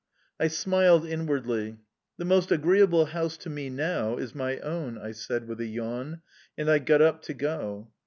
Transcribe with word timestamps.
I 0.39 0.47
smiled 0.47 1.05
inwardly. 1.05 1.77
"The 2.17 2.25
most 2.25 2.51
agreeable 2.51 3.05
house 3.05 3.37
to 3.37 3.51
me 3.51 3.69
now 3.69 4.17
is 4.17 4.33
my 4.33 4.57
own," 4.61 4.97
I 4.97 5.11
said, 5.11 5.47
with 5.47 5.61
a 5.61 5.67
yawn, 5.67 6.23
and 6.57 6.71
I 6.71 6.79
got 6.79 7.03
up 7.03 7.21
to 7.21 7.35
go. 7.35 7.91